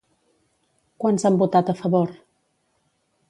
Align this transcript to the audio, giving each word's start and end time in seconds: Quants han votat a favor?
Quants 1.03 1.27
han 1.29 1.37
votat 1.43 1.71
a 1.73 1.77
favor? 1.81 2.17